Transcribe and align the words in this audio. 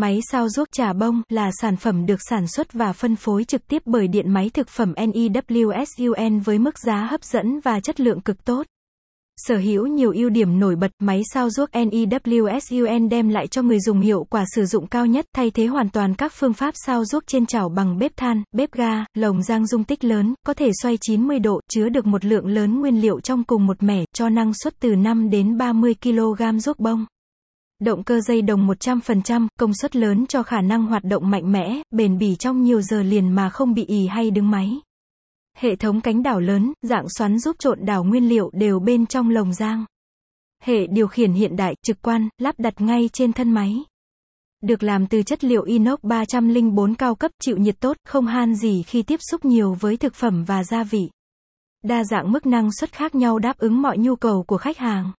Máy 0.00 0.20
sao 0.30 0.48
ruốc 0.48 0.68
trà 0.72 0.92
bông 0.92 1.22
là 1.28 1.50
sản 1.60 1.76
phẩm 1.76 2.06
được 2.06 2.20
sản 2.30 2.46
xuất 2.46 2.72
và 2.72 2.92
phân 2.92 3.16
phối 3.16 3.44
trực 3.44 3.68
tiếp 3.68 3.82
bởi 3.84 4.08
điện 4.08 4.30
máy 4.30 4.50
thực 4.54 4.68
phẩm 4.68 4.92
NEWSUN 4.96 6.40
với 6.40 6.58
mức 6.58 6.78
giá 6.78 7.08
hấp 7.10 7.24
dẫn 7.24 7.60
và 7.60 7.80
chất 7.80 8.00
lượng 8.00 8.20
cực 8.20 8.44
tốt. 8.44 8.66
Sở 9.36 9.56
hữu 9.56 9.86
nhiều 9.86 10.12
ưu 10.12 10.30
điểm 10.30 10.58
nổi 10.58 10.76
bật, 10.76 10.90
máy 10.98 11.22
sao 11.34 11.50
ruốc 11.50 11.70
NEWSUN 11.70 13.08
đem 13.08 13.28
lại 13.28 13.46
cho 13.46 13.62
người 13.62 13.80
dùng 13.80 14.00
hiệu 14.00 14.26
quả 14.30 14.44
sử 14.54 14.66
dụng 14.66 14.86
cao 14.86 15.06
nhất, 15.06 15.26
thay 15.36 15.50
thế 15.50 15.66
hoàn 15.66 15.90
toàn 15.90 16.14
các 16.14 16.32
phương 16.34 16.52
pháp 16.52 16.74
sao 16.86 17.04
ruốc 17.04 17.26
trên 17.26 17.46
chảo 17.46 17.68
bằng 17.68 17.98
bếp 17.98 18.16
than, 18.16 18.42
bếp 18.52 18.72
ga, 18.72 19.04
lồng 19.14 19.42
rang 19.42 19.66
dung 19.66 19.84
tích 19.84 20.04
lớn, 20.04 20.34
có 20.46 20.54
thể 20.54 20.70
xoay 20.82 20.96
90 21.00 21.38
độ, 21.38 21.60
chứa 21.70 21.88
được 21.88 22.06
một 22.06 22.24
lượng 22.24 22.46
lớn 22.46 22.80
nguyên 22.80 23.00
liệu 23.00 23.20
trong 23.20 23.44
cùng 23.44 23.66
một 23.66 23.82
mẻ, 23.82 24.04
cho 24.14 24.28
năng 24.28 24.52
suất 24.54 24.74
từ 24.80 24.94
5 24.96 25.30
đến 25.30 25.58
30 25.58 25.94
kg 26.02 26.58
ruốc 26.58 26.78
bông. 26.78 27.06
Động 27.82 28.04
cơ 28.04 28.20
dây 28.20 28.42
đồng 28.42 28.68
100%, 28.68 29.48
công 29.58 29.74
suất 29.74 29.96
lớn 29.96 30.26
cho 30.26 30.42
khả 30.42 30.60
năng 30.60 30.86
hoạt 30.86 31.04
động 31.04 31.30
mạnh 31.30 31.52
mẽ, 31.52 31.82
bền 31.90 32.18
bỉ 32.18 32.36
trong 32.36 32.62
nhiều 32.62 32.80
giờ 32.82 33.02
liền 33.02 33.28
mà 33.28 33.50
không 33.50 33.74
bị 33.74 33.84
ì 33.84 34.06
hay 34.06 34.30
đứng 34.30 34.50
máy. 34.50 34.80
Hệ 35.56 35.76
thống 35.76 36.00
cánh 36.00 36.22
đảo 36.22 36.40
lớn, 36.40 36.72
dạng 36.82 37.08
xoắn 37.08 37.38
giúp 37.38 37.56
trộn 37.58 37.78
đảo 37.84 38.04
nguyên 38.04 38.28
liệu 38.28 38.50
đều 38.52 38.80
bên 38.80 39.06
trong 39.06 39.30
lồng 39.30 39.54
giang. 39.54 39.84
Hệ 40.62 40.86
điều 40.86 41.08
khiển 41.08 41.32
hiện 41.32 41.56
đại, 41.56 41.74
trực 41.82 42.02
quan, 42.02 42.28
lắp 42.38 42.54
đặt 42.58 42.80
ngay 42.80 43.10
trên 43.12 43.32
thân 43.32 43.50
máy. 43.50 43.84
Được 44.62 44.82
làm 44.82 45.06
từ 45.06 45.22
chất 45.22 45.44
liệu 45.44 45.62
inox 45.62 45.98
304 46.02 46.94
cao 46.94 47.14
cấp, 47.14 47.30
chịu 47.42 47.56
nhiệt 47.56 47.80
tốt, 47.80 47.96
không 48.04 48.26
han 48.26 48.54
gì 48.54 48.82
khi 48.82 49.02
tiếp 49.02 49.20
xúc 49.30 49.44
nhiều 49.44 49.76
với 49.80 49.96
thực 49.96 50.14
phẩm 50.14 50.44
và 50.44 50.64
gia 50.64 50.84
vị. 50.84 51.10
Đa 51.84 52.04
dạng 52.04 52.32
mức 52.32 52.46
năng 52.46 52.72
suất 52.72 52.92
khác 52.92 53.14
nhau 53.14 53.38
đáp 53.38 53.58
ứng 53.58 53.82
mọi 53.82 53.98
nhu 53.98 54.16
cầu 54.16 54.42
của 54.42 54.58
khách 54.58 54.78
hàng. 54.78 55.12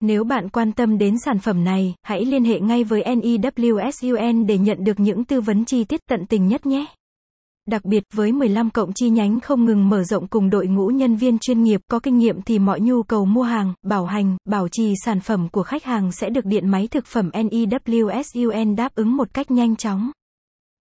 Nếu 0.00 0.24
bạn 0.24 0.48
quan 0.48 0.72
tâm 0.72 0.98
đến 0.98 1.18
sản 1.24 1.38
phẩm 1.38 1.64
này, 1.64 1.94
hãy 2.02 2.24
liên 2.24 2.44
hệ 2.44 2.60
ngay 2.60 2.84
với 2.84 3.02
NEWSUN 3.02 4.46
để 4.46 4.58
nhận 4.58 4.84
được 4.84 5.00
những 5.00 5.24
tư 5.24 5.40
vấn 5.40 5.64
chi 5.64 5.84
tiết 5.84 6.00
tận 6.08 6.26
tình 6.26 6.48
nhất 6.48 6.66
nhé. 6.66 6.86
Đặc 7.66 7.84
biệt, 7.84 8.04
với 8.12 8.32
15 8.32 8.70
cộng 8.70 8.92
chi 8.92 9.10
nhánh 9.10 9.40
không 9.40 9.64
ngừng 9.64 9.88
mở 9.88 10.04
rộng 10.04 10.26
cùng 10.26 10.50
đội 10.50 10.66
ngũ 10.66 10.86
nhân 10.86 11.16
viên 11.16 11.38
chuyên 11.38 11.62
nghiệp 11.62 11.80
có 11.90 11.98
kinh 11.98 12.18
nghiệm 12.18 12.42
thì 12.42 12.58
mọi 12.58 12.80
nhu 12.80 13.02
cầu 13.02 13.24
mua 13.24 13.42
hàng, 13.42 13.74
bảo 13.82 14.06
hành, 14.06 14.36
bảo 14.44 14.68
trì 14.68 14.92
sản 15.04 15.20
phẩm 15.20 15.48
của 15.48 15.62
khách 15.62 15.84
hàng 15.84 16.12
sẽ 16.12 16.30
được 16.30 16.44
điện 16.44 16.68
máy 16.68 16.88
thực 16.90 17.06
phẩm 17.06 17.30
NEWSUN 17.32 18.76
đáp 18.76 18.94
ứng 18.94 19.16
một 19.16 19.28
cách 19.34 19.50
nhanh 19.50 19.76
chóng. 19.76 20.10